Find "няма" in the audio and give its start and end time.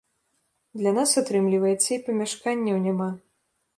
2.87-3.09